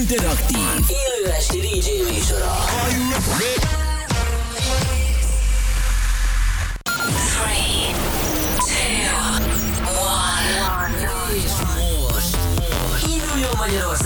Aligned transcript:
interaktív, 0.00 0.58
élő 0.88 1.32
esti 1.32 1.58
DJ 1.58 1.88
műsora. 2.12 2.54
Three, 3.36 3.56
two, 8.56 9.10
one. 10.00 10.40
Most 12.10 13.06
induljon 13.06 13.54
Magyarország 13.56 13.99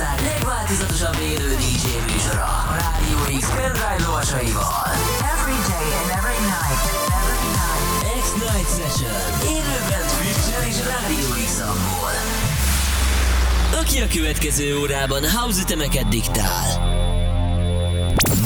Aki 13.84 14.00
a 14.00 14.06
következő 14.06 14.78
órában 14.78 15.30
house 15.30 15.60
ütemeket 15.60 16.08
diktál. 16.08 16.66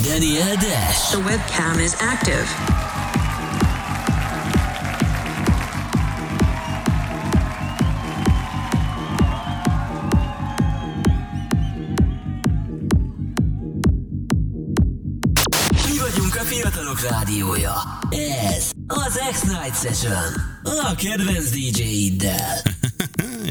Daniel 0.02 0.55
Dash. 0.55 1.10
The 1.10 1.19
webcam 1.19 1.79
is 1.79 1.92
active. 1.92 2.46
Mi 15.84 15.98
vagyunk 15.98 16.37
a 16.37 16.45
fiatalok 16.45 17.01
rádiója. 17.01 17.98
Ez 18.10 18.70
az 18.87 19.20
X-Night 19.30 19.80
Session. 19.82 20.32
A 20.62 20.95
kedvenc 20.95 21.51
DJ-iddel. 21.51 22.77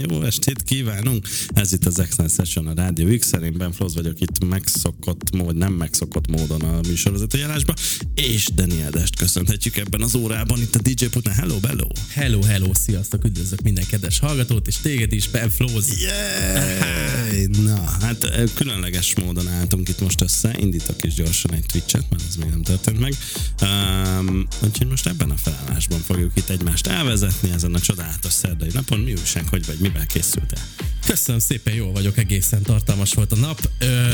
Jó 0.05 0.21
estét 0.21 0.63
kívánunk! 0.63 1.27
Ez 1.53 1.73
itt 1.73 1.85
az 1.85 2.05
X-Night 2.09 2.33
Session 2.33 2.67
a 2.67 2.73
Rádió 2.73 3.17
X, 3.17 3.31
én 3.43 3.53
Ben 3.57 3.71
Flosz 3.71 3.93
vagyok 3.93 4.21
itt 4.21 4.45
megszokott, 4.45 5.21
vagy 5.31 5.55
nem 5.55 5.73
megszokott 5.73 6.27
módon 6.27 6.61
a 6.61 6.79
műsorvezető 6.87 7.37
járásba, 7.37 7.73
és 8.15 8.47
Daniel 8.55 8.89
Dest 8.89 9.15
köszönhetjük 9.15 9.77
ebben 9.77 10.01
az 10.01 10.15
órában 10.15 10.59
itt 10.59 10.75
a 10.75 10.79
DJ 10.81 11.05
Putnál. 11.05 11.35
Hello, 11.35 11.59
bello! 11.59 11.87
Hello, 12.09 12.41
hello, 12.41 12.73
sziasztok, 12.73 13.23
üdvözlök 13.23 13.61
minden 13.61 13.85
kedves 13.89 14.19
hallgatót, 14.19 14.67
és 14.67 14.77
téged 14.77 15.13
is, 15.13 15.29
Ben 15.29 15.49
Flóz. 15.49 16.01
Yeah! 16.01 17.47
Na, 17.63 17.83
hát 18.01 18.51
különleges 18.53 19.15
módon 19.15 19.47
álltunk 19.47 19.89
itt 19.89 20.01
most 20.01 20.21
össze, 20.21 20.55
indítok 20.59 21.03
is 21.03 21.13
gyorsan 21.13 21.53
egy 21.53 21.65
Twitch-et, 21.65 22.05
mert 22.09 22.23
ez 22.27 22.35
még 22.35 22.49
nem 22.49 22.61
történt 22.61 22.99
meg. 22.99 23.13
Um, 23.61 24.47
úgyhogy 24.63 24.87
most 24.87 25.07
ebben 25.07 25.29
a 25.29 25.35
felállásban 25.35 25.99
fogjuk 25.99 26.31
itt 26.35 26.49
egymást 26.49 26.87
elvezetni 26.87 27.49
ezen 27.51 27.73
a 27.73 27.79
csodálatos 27.79 28.33
szerdai 28.33 28.69
napon. 28.73 28.99
Mi 28.99 29.13
újság, 29.13 29.47
hogy 29.47 29.65
vagy, 29.65 29.79
mi 29.93 30.05
készültél? 30.05 30.59
Köszönöm 31.07 31.39
szépen, 31.39 31.73
jól 31.73 31.91
vagyok, 31.91 32.17
egészen 32.17 32.61
tartalmas 32.61 33.13
volt 33.13 33.31
a 33.31 33.35
nap. 33.35 33.69
Ö, 33.77 34.07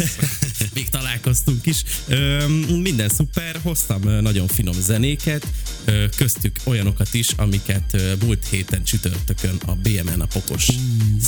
még 0.74 0.88
találkoztunk 0.88 1.66
is. 1.66 1.82
Ö, 2.08 2.46
minden 2.82 3.08
szuper, 3.08 3.58
hoztam 3.62 4.00
nagyon 4.20 4.46
finom 4.46 4.74
zenéket, 4.80 5.46
ö, 5.84 6.04
köztük 6.16 6.56
olyanokat 6.64 7.14
is, 7.14 7.28
amiket 7.36 7.96
múlt 8.24 8.46
héten 8.48 8.84
csütörtökön 8.84 9.60
a 9.66 9.72
BMN 9.72 10.20
a 10.20 10.26
Pokos 10.26 10.68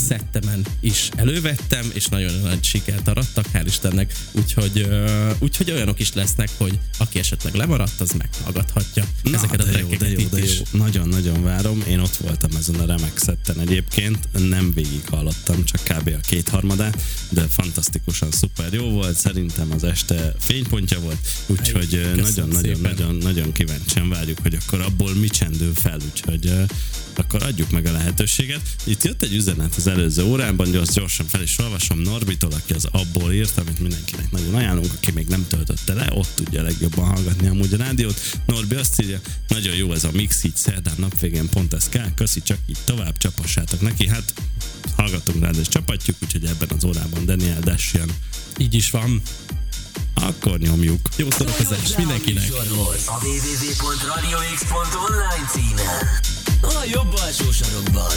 szettemen 0.09 0.67
is 0.81 1.09
elővettem, 1.17 1.91
és 1.95 2.07
nagyon 2.07 2.41
nagy 2.41 2.65
sikert 2.65 3.09
arattak, 3.09 3.47
hál' 3.53 3.65
Istennek. 3.67 4.15
Úgyhogy, 4.33 4.79
ö, 4.79 5.31
úgyhogy 5.39 5.71
olyanok 5.71 6.01
is 6.01 6.13
lesznek, 6.13 6.49
hogy 6.57 6.79
aki 6.99 7.19
esetleg 7.19 7.55
lemaradt, 7.55 8.01
az 8.01 8.13
meghallgathatja 8.13 9.05
Na, 9.23 9.37
ezeket 9.37 9.61
a 9.61 9.79
jó, 9.79 9.89
de 9.89 10.09
jó, 10.09 10.29
de 10.31 10.39
jó. 10.39 10.63
Nagyon-nagyon 10.71 11.43
várom. 11.43 11.83
Én 11.89 11.99
ott 11.99 12.17
voltam 12.17 12.51
ezen 12.57 12.75
a 12.75 12.87
remek 12.87 13.19
szetten 13.19 13.61
egyébként. 13.61 14.29
Nem 14.33 14.73
végig 14.75 15.02
hallottam, 15.09 15.65
csak 15.65 15.81
kb. 15.85 16.09
a 16.09 16.27
kétharmadát, 16.27 17.03
de 17.29 17.47
fantasztikusan 17.49 18.31
szuper 18.31 18.73
jó 18.73 18.91
volt. 18.91 19.17
Szerintem 19.17 19.73
az 19.73 19.85
este 19.85 20.35
fénypontja 20.39 21.01
volt, 21.01 21.19
úgyhogy 21.47 21.89
Köszönöm 22.17 22.25
szépen. 22.25 22.81
nagyon-nagyon-nagyon 22.81 23.53
kíváncsian 23.53 24.09
várjuk, 24.09 24.39
hogy 24.43 24.59
akkor 24.65 24.81
abból 24.81 25.15
mi 25.15 25.29
csendül 25.29 25.75
fel, 25.75 25.99
úgyhogy 26.11 26.53
akkor 27.17 27.43
adjuk 27.43 27.71
meg 27.71 27.87
a 27.87 27.93
lehetőséget. 27.93 28.61
Itt 28.85 29.05
jött 29.05 29.23
egy 29.23 29.35
üzenet 29.35 29.75
az 29.77 29.87
előző 29.87 30.23
órában, 30.23 30.71
gyors, 30.71 30.89
gyorsan 30.89 31.27
fel 31.27 31.43
is 31.43 31.59
olvasom 31.59 31.99
Norbitól, 31.99 32.53
aki 32.53 32.73
az 32.73 32.89
abból 32.91 33.33
írt, 33.33 33.59
amit 33.59 33.79
mindenkinek 33.79 34.31
nagyon 34.31 34.55
ajánlunk, 34.55 34.93
aki 34.97 35.11
még 35.11 35.27
nem 35.27 35.47
töltötte 35.49 35.95
le, 35.95 36.09
ott 36.11 36.29
tudja 36.35 36.63
legjobban 36.63 37.05
hallgatni 37.05 37.49
amúgy 37.49 37.75
a 37.75 37.77
rádiót. 37.77 38.21
Norbi 38.47 38.75
azt 38.75 39.01
írja, 39.03 39.21
nagyon 39.49 39.75
jó 39.75 39.93
ez 39.93 40.05
a 40.05 40.11
mix 40.13 40.45
így 40.45 40.57
szerdán 40.57 40.95
napvégén 40.99 41.49
pont 41.49 41.75
ez 41.75 41.89
kell, 41.89 42.15
köszi, 42.15 42.43
csak 42.43 42.59
így 42.67 42.79
tovább 42.85 43.17
csapassátok 43.17 43.81
neki. 43.81 44.09
Hát 44.09 44.33
hallgatunk 44.97 45.45
rád 45.45 45.57
és 45.57 45.69
csapatjuk, 45.69 46.17
úgyhogy 46.23 46.45
ebben 46.45 46.69
az 46.77 46.85
órában 46.85 47.25
Daniel 47.25 47.61
Dash 47.61 47.95
jön. 47.95 48.11
Így 48.57 48.75
is 48.75 48.91
van. 48.91 49.23
Akkor 50.15 50.59
nyomjuk. 50.59 51.09
Jó 51.17 51.31
szórakozás 51.31 51.97
mindenkinek! 51.97 52.51
A 53.07 53.19
www.radiox.online 53.25 55.47
címen. 55.53 56.21
A 56.63 56.85
jobb 56.93 57.15
alsó 57.15 57.51
sarokban. 57.51 58.13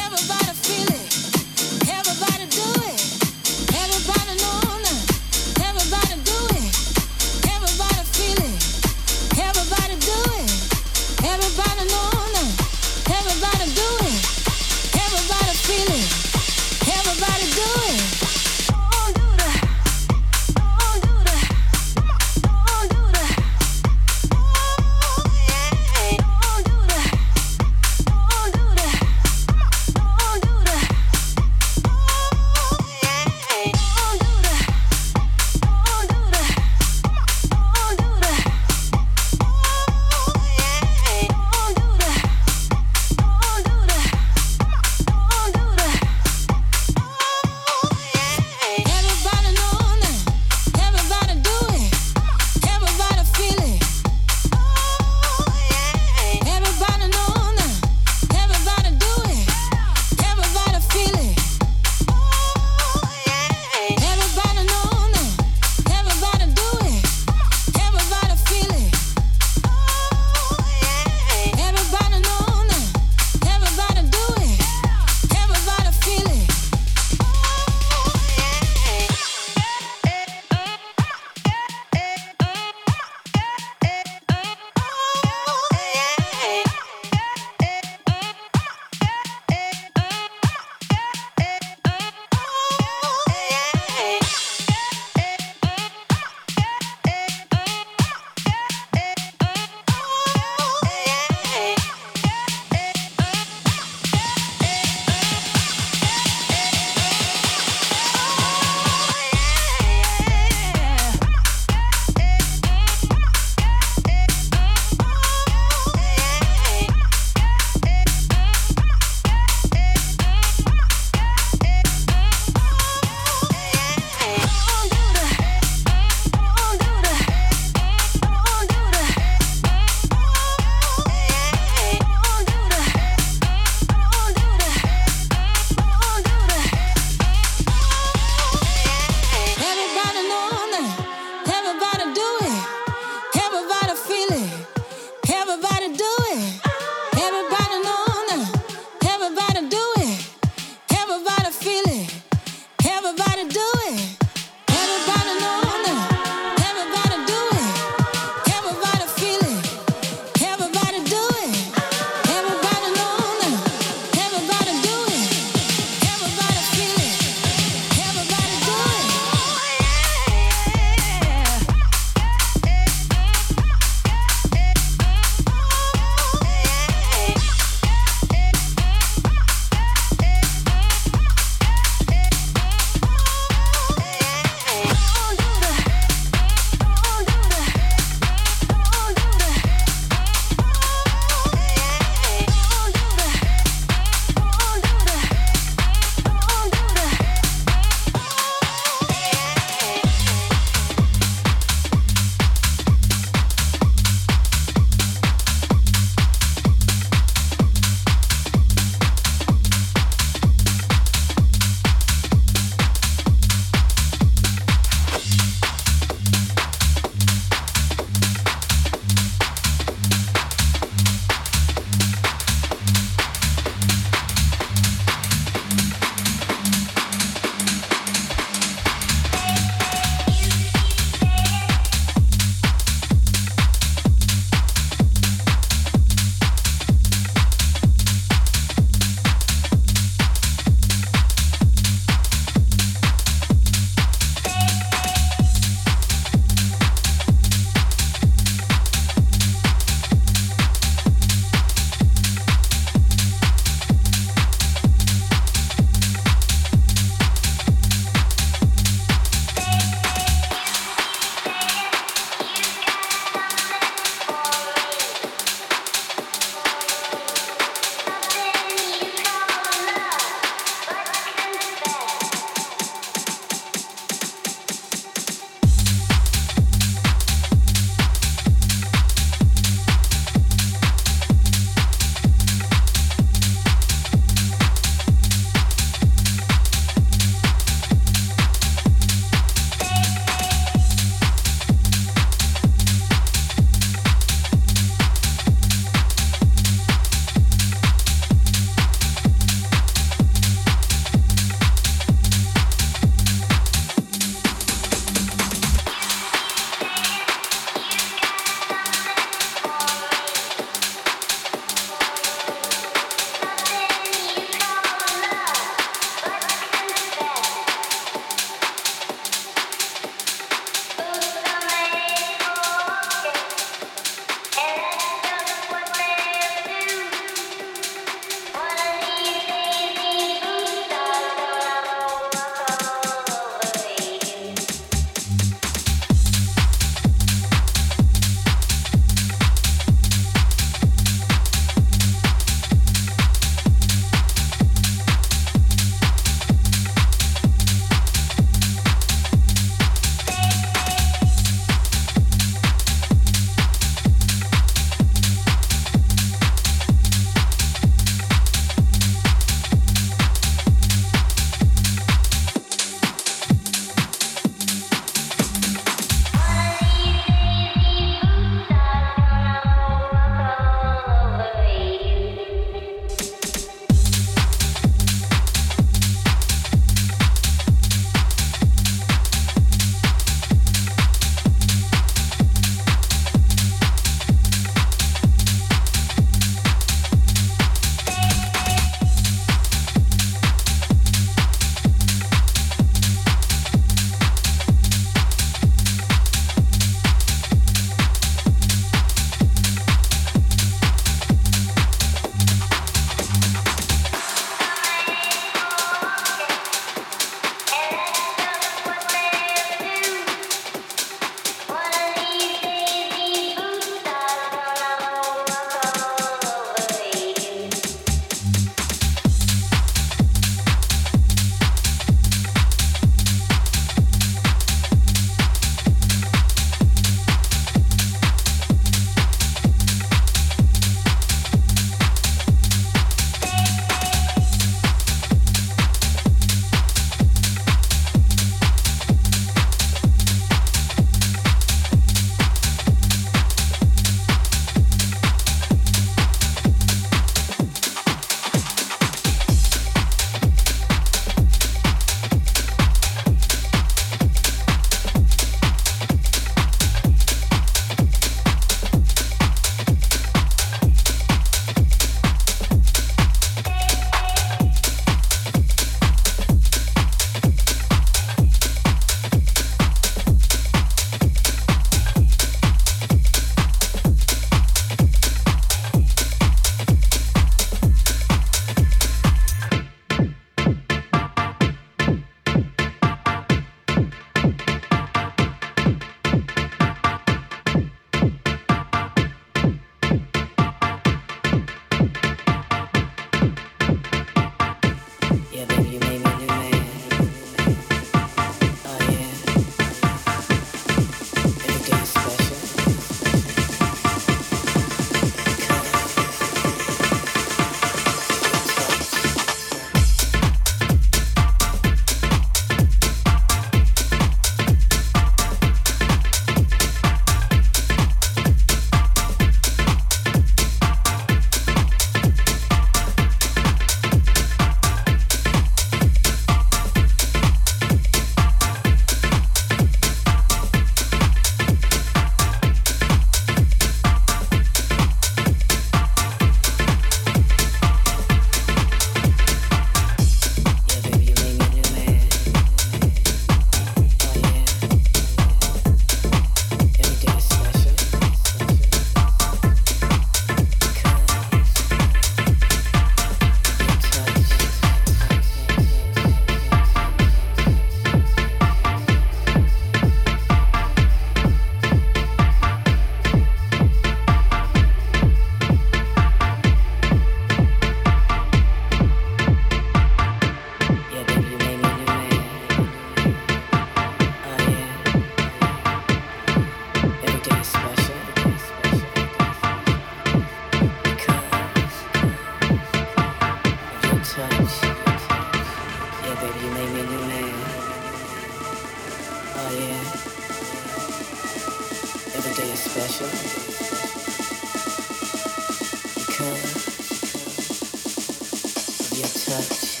touch. 599.45 600.00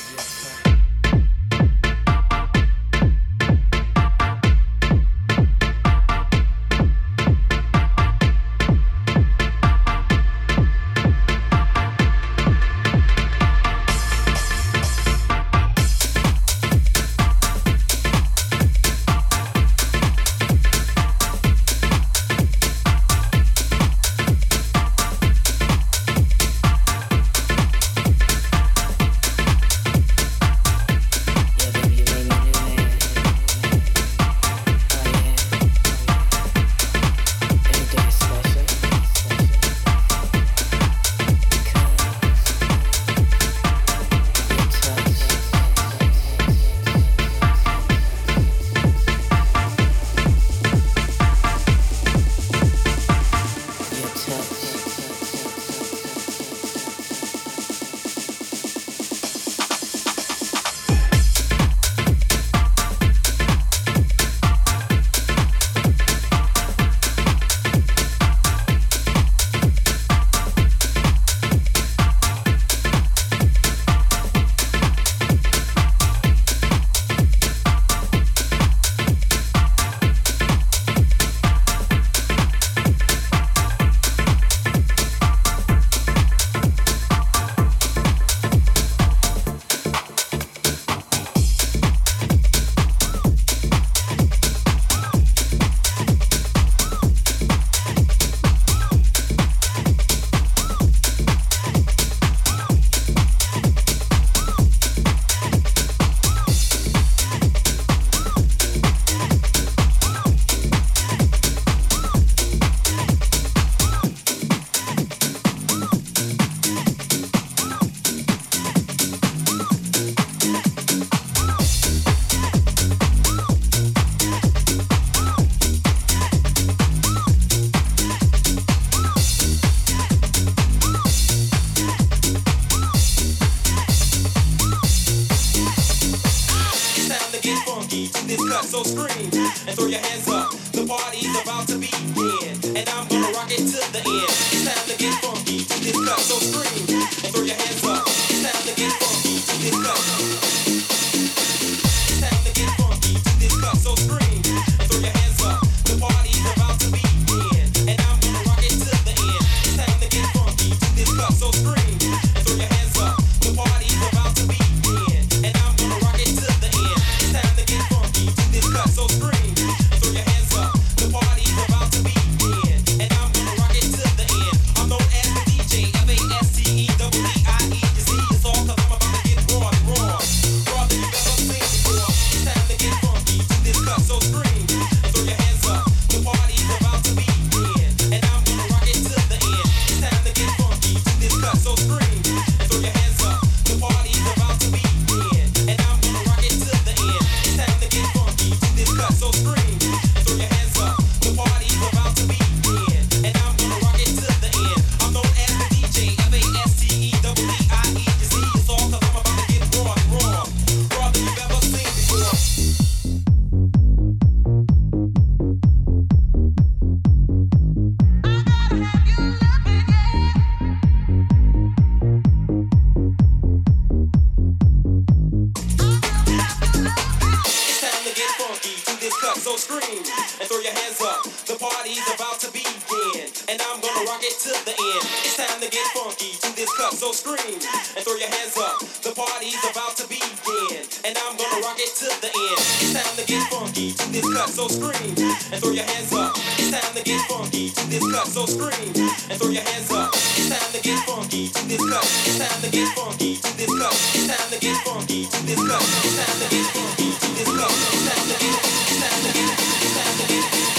so 229.41 229.57
scream 229.57 230.05
and 230.37 230.45
throw 230.45 230.61
your 230.61 230.69
hands 230.69 231.01
up. 231.01 231.25
The 231.49 231.57
party's 231.57 232.05
about 232.13 232.37
to 232.45 232.49
begin, 232.53 233.25
and 233.49 233.57
I'm 233.57 233.81
gonna 233.81 234.05
rock 234.05 234.21
it 234.21 234.37
to 234.45 234.53
the 234.53 234.75
end. 234.77 235.05
It's 235.25 235.33
time 235.33 235.57
to 235.57 235.65
get 235.65 235.81
funky 235.97 236.37
to 236.45 236.49
this 236.53 236.69
cup, 236.77 236.93
so 236.93 237.09
scream 237.09 237.57
and 237.57 238.01
throw 238.05 238.21
your 238.21 238.29
hands 238.29 238.53
up. 238.61 238.77
The 239.01 239.09
party's 239.17 239.57
about 239.65 239.97
to 239.97 240.05
begin, 240.05 240.85
and 241.01 241.17
I'm 241.17 241.33
gonna 241.41 241.65
rock 241.65 241.81
it 241.81 241.89
to 242.05 242.07
the 242.21 242.29
end. 242.29 242.61
It's 242.85 242.93
time 242.93 243.15
to 243.17 243.25
get 243.25 243.41
funky 243.49 243.97
to 243.97 244.05
this 244.13 244.29
cup, 244.29 244.49
so 244.53 244.69
scream 244.69 245.17
and 245.17 245.57
throw 245.57 245.73
your 245.73 245.89
hands 245.89 246.13
up. 246.13 246.37
It's 246.61 246.69
time 246.69 246.93
to 246.93 247.01
get 247.01 247.21
funky 247.25 247.73
to 247.73 247.83
this 247.89 248.05
cup, 248.13 248.27
so 248.29 248.45
scream 248.45 248.93
and 248.93 249.35
throw 249.41 249.49
your 249.49 249.65
hands 249.65 249.89
up. 249.89 250.13
It's 250.37 250.53
time 250.53 250.69
to 250.69 250.79
get 250.85 251.01
funky 251.09 251.49
to 251.49 251.61
this 251.65 251.81
cup. 251.89 252.05
It's 252.29 252.37
time 252.37 252.61
to 252.61 252.69
get 252.69 252.89
funky 252.93 253.41
to 253.41 253.49
this 253.57 253.73
cup. 253.73 253.95
It's 254.13 254.27
time 254.29 254.49
to 254.53 254.57
get 254.61 254.77
funky 254.85 255.25
to 255.25 255.39
this 255.49 255.61
cup. 255.65 255.81
It's 255.81 256.13
time 256.13 256.37
to 256.37 256.47
get 256.53 256.65
funky 256.77 257.00
this 257.43 257.55
love. 257.55 257.71
It's 257.71 258.07
time 258.07 258.27
to 258.27 258.37
get, 258.39 258.59
it's 258.63 258.99
time 258.99 259.23
to 259.23 259.33
get, 259.33 259.59
it's 259.59 259.95
time 259.97 260.17
to 260.17 260.27
get. 260.27 260.70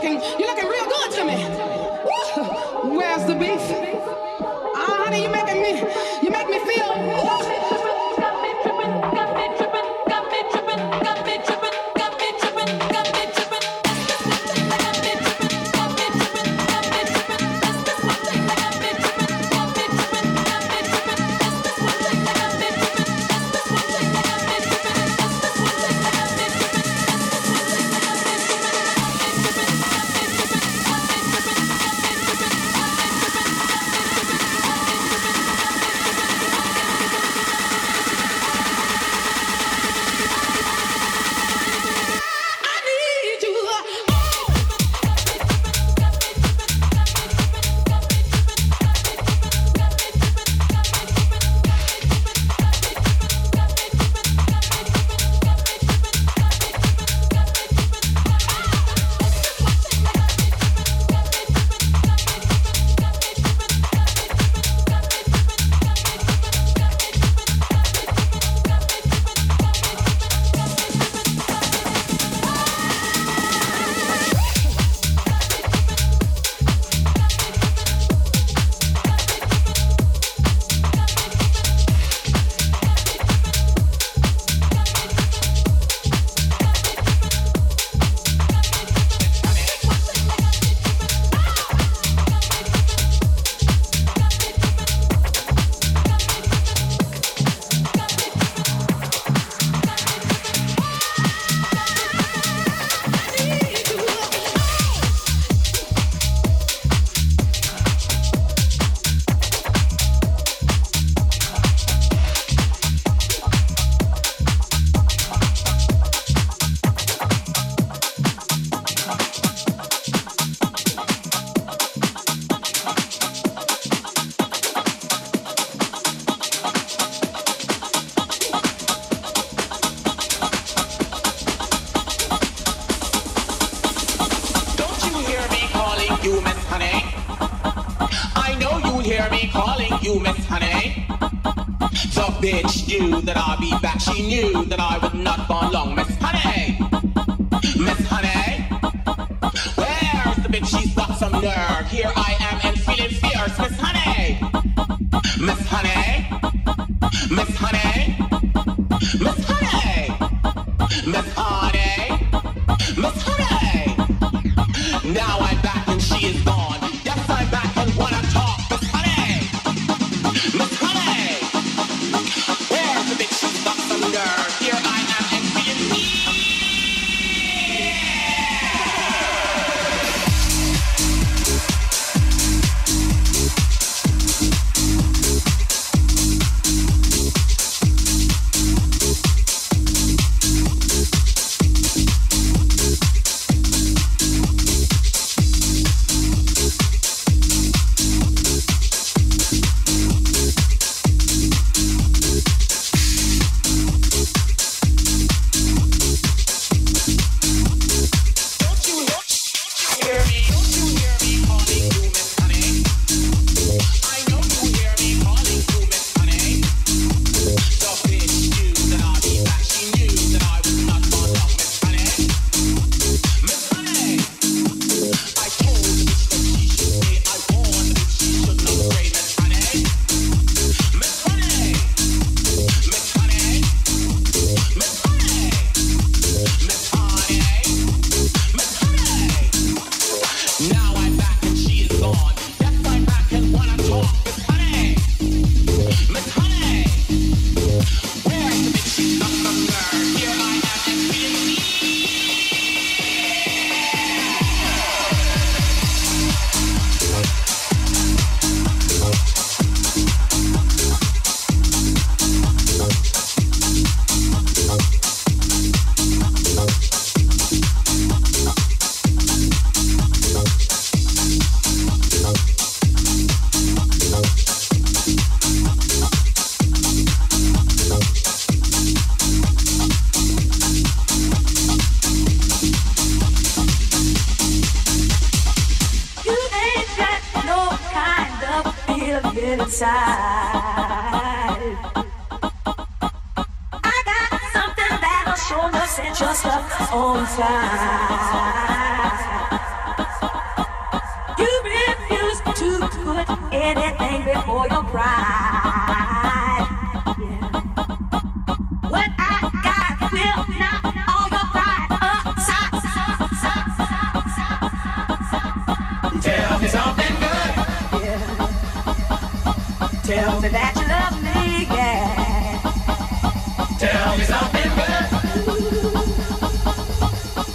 fucking. 0.00 0.40
You 0.40 0.49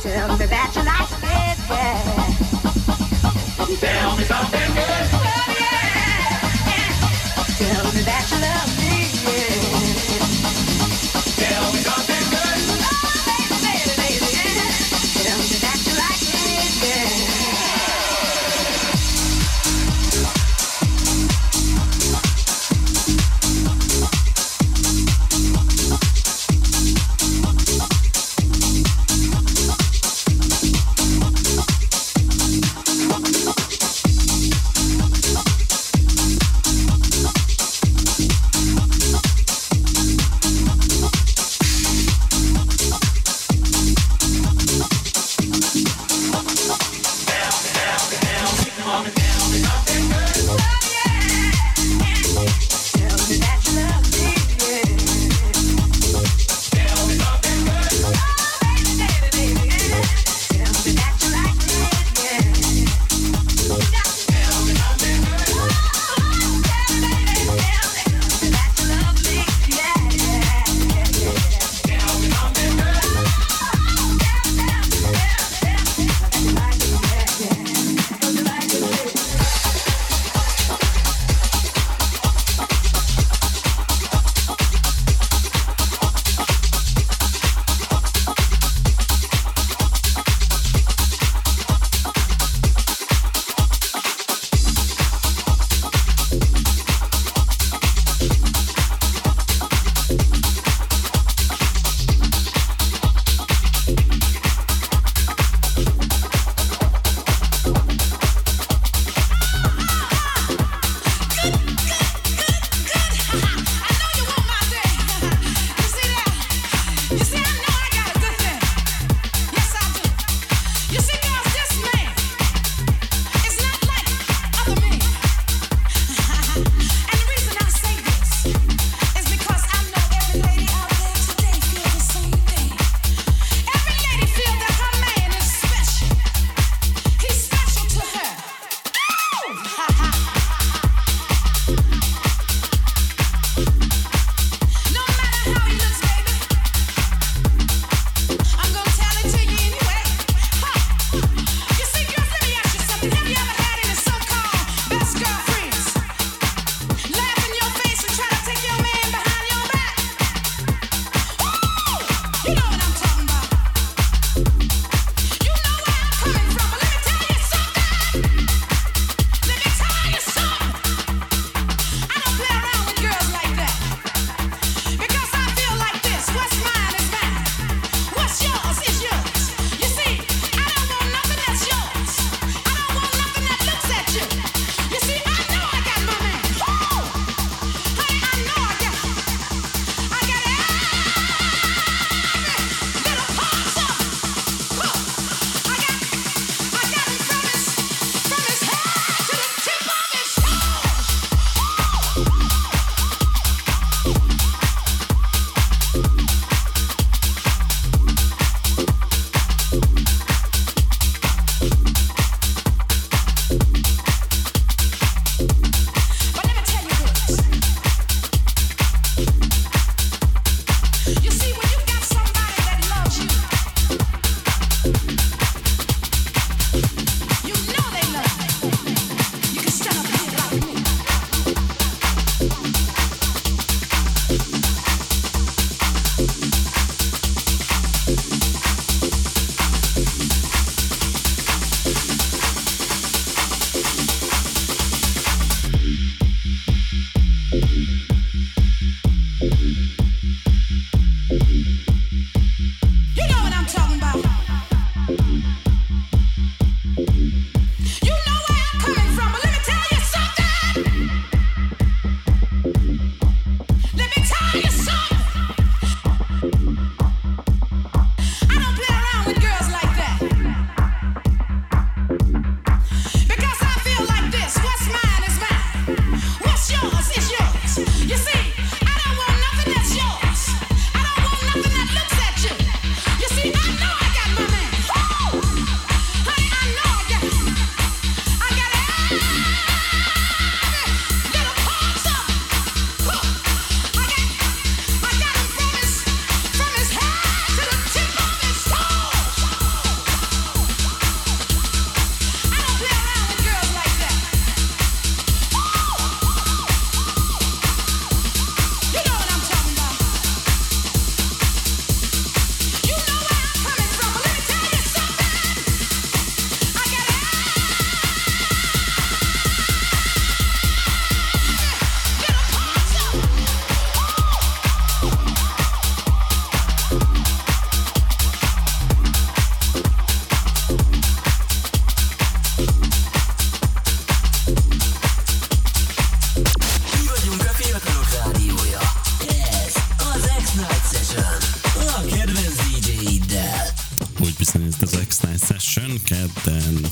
Tell 0.06 0.38
me 0.38 0.46
that 0.46 0.72
you 0.76 0.84
like 0.84 1.12
me. 1.24 1.38
yeah. 1.70 1.96
Tell 3.80 4.16
me 4.18 4.24
something 4.24 4.74
good. 4.76 5.15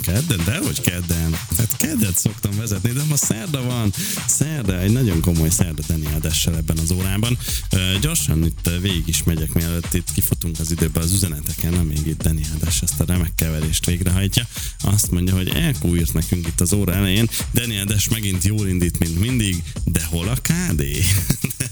Kedden, 0.04 0.41
de 0.45 0.58
hogy 0.58 0.82
kedden? 0.82 1.38
Hát 1.58 1.78
kedden 1.78 2.14
szoktam 2.16 2.56
vezetni, 2.58 2.91
de 2.91 3.04
ma 3.04 3.16
szerda 3.16 3.64
van, 3.64 3.93
szerda, 4.28 4.80
egy 4.80 4.91
nagyon 4.91 5.22
komoly 5.22 5.49
szerda 5.49 5.82
Dani 5.88 6.06
Adessel 6.16 6.56
ebben 6.56 6.78
az 6.78 6.91
órában. 6.91 7.38
Ö, 7.70 7.99
gyorsan 8.01 8.45
itt 8.45 8.70
végig 8.82 9.08
is 9.08 9.24
megyek, 9.24 9.54
mielőtt 9.54 9.93
itt 9.93 10.12
kifutunk 10.14 10.60
az 10.60 10.72
időbe 10.72 10.99
az 10.99 11.12
üzeneteken, 11.12 11.74
amíg 11.74 12.08
itt 12.08 12.24
Dani 12.24 12.41
Ades 12.56 12.82
ezt 12.82 12.99
a 12.99 13.06
remek 13.06 13.32
keverést 13.36 13.86
végrehajtja. 13.86 14.47
Azt 14.80 15.12
mondja, 15.12 15.36
hogy 15.36 15.47
Elkú 15.47 15.95
írt 15.95 16.14
nekünk 16.14 16.47
itt 16.47 16.62
az 16.62 16.74
óra 16.74 16.93
elején, 16.93 17.30
Dani 17.54 17.78
Ades 17.80 18.08
megint 18.08 18.43
jól 18.43 18.68
indít, 18.68 18.99
mint 18.99 19.20
mindig, 19.20 19.64
de 19.84 20.04
hol 20.04 20.28
a 20.28 20.36
KD? 20.36 20.84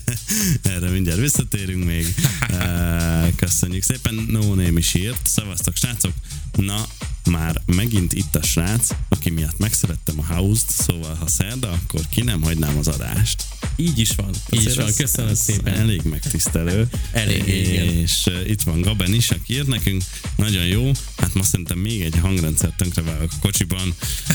Erre 0.74 0.90
mindjárt 0.90 1.20
visszatérünk 1.20 1.86
még. 1.86 2.16
Ö, 2.50 3.28
Köszönjük 3.36 3.84
szépen. 3.84 4.26
No 4.28 4.40
Name 4.40 4.78
is 4.78 4.94
írt. 4.94 5.28
Szevasztok, 5.28 5.76
srácok. 5.76 6.14
Na, 6.56 6.88
már 7.28 7.62
megint 7.66 8.14
itt 8.14 8.36
a 8.36 8.42
srác, 8.42 8.90
aki 9.10 9.30
miatt 9.30 9.58
megszerettem 9.58 10.20
a 10.20 10.34
house-t, 10.34 10.70
szóval 10.70 11.16
ha 11.16 11.28
szerda, 11.28 11.72
akkor 11.72 12.02
ki 12.10 12.22
nem 12.22 12.42
hagynám 12.42 12.78
az 12.78 12.88
adást. 12.88 13.44
Így 13.76 14.00
is 14.00 14.10
van. 14.16 14.30
Így 14.50 14.66
is 14.66 14.76
van. 14.76 14.94
Köszönöm 14.98 15.34
szépen. 15.34 15.74
Elég 15.74 16.02
megtisztelő. 16.04 16.88
Elég, 17.12 17.48
igen. 17.48 17.86
És 17.86 18.24
uh, 18.26 18.50
itt 18.50 18.62
van 18.62 18.82
Gaben 18.82 19.14
is, 19.14 19.30
aki 19.30 19.54
ír 19.54 19.66
nekünk. 19.66 20.04
Nagyon 20.36 20.66
jó. 20.66 20.92
Hát 21.18 21.34
ma 21.34 21.44
szerintem 21.44 21.78
még 21.78 22.02
egy 22.02 22.18
hangrendszer 22.22 22.74
tönkre 22.78 23.02
vágok 23.02 23.32
a 23.32 23.40
kocsiban. 23.40 23.94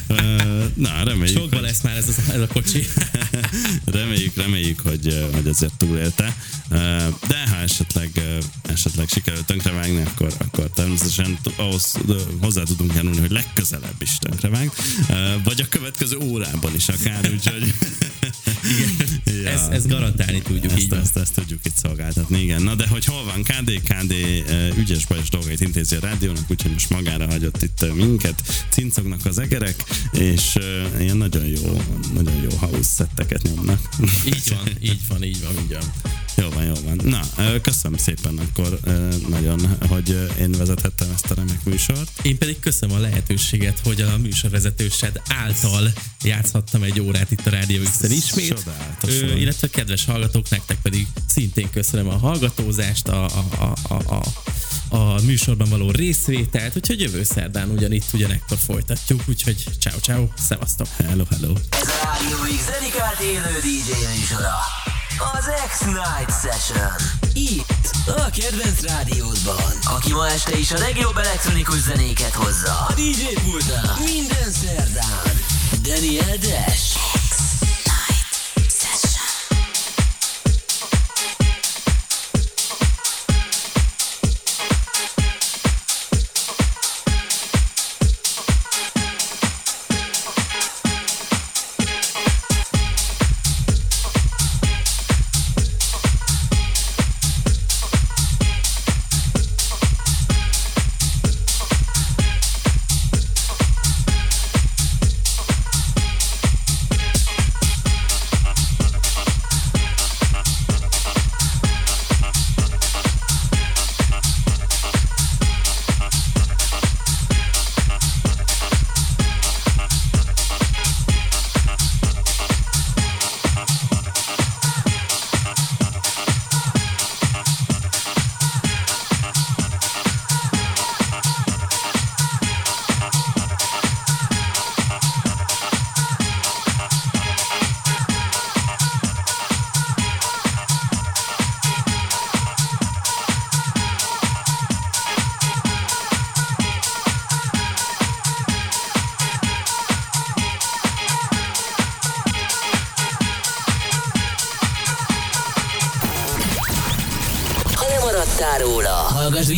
Uh, 0.09 0.19
na, 0.75 1.05
reméljük, 1.05 1.39
Sokba 1.39 1.61
lesz 1.61 1.81
már 1.83 1.97
ez, 1.97 2.09
az, 2.09 2.35
ez 2.35 2.41
a 2.41 2.47
kocsi. 2.47 2.87
reméljük, 3.85 4.37
reméljük, 4.37 4.81
hogy, 4.81 5.07
uh, 5.07 5.35
hogy 5.35 5.47
ezért 5.47 5.75
túlélte. 5.77 6.37
Uh, 6.71 6.79
De 7.29 7.49
ha 7.49 7.57
esetleg, 7.57 8.11
esetleg 8.63 9.09
sikerült 9.09 9.47
tönkrevágni, 9.47 10.03
akkor, 10.03 10.33
akkor 10.39 10.71
természetesen 10.71 11.39
ahhoz 11.57 11.95
hozzá 12.41 12.63
tudunk 12.77 12.95
járulni, 12.95 13.21
hogy 13.21 13.31
legközelebb 13.31 14.03
is 14.03 14.19
tönkrevág. 14.19 14.71
Vagy 15.45 15.61
a 15.61 15.69
következő 15.69 16.17
órában 16.17 16.75
is 16.75 16.89
akár, 16.89 17.31
úgyhogy... 17.33 17.75
Ja. 19.25 19.51
Ez, 19.51 19.67
ez 19.71 19.87
garantálni 19.87 20.43
tudjuk 20.43 20.73
Ezt, 20.73 20.81
így 20.81 20.89
van. 20.89 21.01
ezt, 21.01 21.17
ezt 21.17 21.35
tudjuk 21.35 21.61
itt 21.65 21.77
szolgáltatni, 21.77 22.43
igen. 22.43 22.63
Na 22.63 22.75
de 22.75 22.87
hogy 22.87 23.05
hol 23.05 23.25
van 23.25 23.43
KD? 23.43 23.83
KD 23.83 24.15
ügyes 24.79 25.07
bajos 25.07 25.29
dolgait 25.29 25.61
intézi 25.61 25.97
a 25.97 26.01
rádiónak, 26.01 26.51
úgyhogy 26.51 26.73
most 26.73 26.91
magára 26.91 27.27
hagyott 27.27 27.63
itt 27.63 27.95
minket, 27.95 28.43
cincognak 28.71 29.27
az 29.27 29.39
egerek, 29.39 29.85
és 30.13 30.55
uh, 30.55 31.01
ilyen 31.03 31.17
nagyon 31.17 31.47
jó, 31.47 31.83
nagyon 32.15 32.43
jó 32.43 32.57
house 32.57 32.83
szetteket 32.83 33.43
nyomnak. 33.43 33.89
Így 34.27 34.49
van, 34.49 34.69
így 34.81 35.07
van, 35.09 35.23
így 35.23 35.41
van, 35.43 35.55
így 35.63 35.73
van. 35.73 35.93
Jó 36.37 36.49
van, 36.49 36.65
jó 36.65 36.73
van. 36.85 37.01
Na, 37.05 37.21
köszönöm 37.61 37.99
szépen 37.99 38.39
akkor 38.39 38.79
nagyon, 39.29 39.77
hogy 39.89 40.29
én 40.39 40.51
vezethettem 40.51 41.09
ezt 41.15 41.31
a 41.31 41.35
remek 41.35 41.65
műsort. 41.65 42.11
Én 42.23 42.39
pedig 42.39 42.61
köszönöm 42.61 42.97
a 42.97 42.99
lehetőséget, 42.99 43.81
hogy 43.85 44.05
műsorvezetősed 44.23 45.21
által 45.29 45.93
játszhattam 46.23 46.83
egy 46.83 47.01
órát 47.01 47.31
itt 47.31 47.47
a 47.47 47.51
Rádió 47.51 47.83
X-en 47.83 48.11
ismét. 48.11 48.49
Csodálatos 48.49 49.21
Ö, 49.21 49.35
illetve 49.35 49.69
kedves 49.69 50.05
hallgatók, 50.05 50.49
nektek 50.49 50.79
pedig 50.83 51.07
szintén 51.27 51.71
köszönöm 51.71 52.09
a 52.09 52.17
hallgatózást, 52.17 53.09
a, 53.09 53.25
a, 53.25 53.47
a, 53.59 53.95
a, 53.95 54.15
a, 54.15 54.23
a 54.97 55.21
műsorban 55.23 55.69
való 55.69 55.91
részvételt, 55.91 56.77
úgyhogy 56.77 57.01
jövő 57.01 57.25
szerdán 57.25 57.71
ugyanitt, 57.71 58.05
ugyanekkor 58.13 58.59
folytatjuk, 58.59 59.23
úgyhogy 59.29 59.65
ciao 59.81 59.99
ciao, 59.99 60.29
szevasztok! 60.49 60.89
Hello, 60.97 61.25
hello. 61.31 61.55
Ez 61.71 61.89
a 61.89 62.05
Rádió 62.05 62.57
X 62.57 62.65
dedikált 62.67 63.21
élő 63.21 63.61
DJ 63.61 64.19
műsora. 64.19 64.96
Az 65.19 65.51
X-Night 65.69 66.33
Session. 66.43 66.93
Itt, 67.33 67.91
a 68.07 68.31
kedvenc 68.31 68.81
rádiódban. 68.83 69.73
Aki 69.85 70.13
ma 70.13 70.29
este 70.29 70.59
is 70.59 70.73
a 70.73 70.79
legjobb 70.79 71.17
elektronikus 71.17 71.79
zenéket 71.79 72.33
hozza. 72.33 72.73
A 72.89 72.93
DJ 72.93 73.41
pultnál. 73.45 73.97
Minden 73.99 74.51
szerdán. 74.51 75.33
Daniel 75.83 76.37
Dash. 76.37 77.26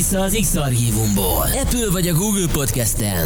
Vissza 0.08 0.22
az 0.22 0.38
X-Archívumból. 0.40 1.46
Apple 1.62 1.90
vagy 1.90 2.08
a 2.08 2.14
Google 2.14 2.46
Podcasten. 2.52 3.16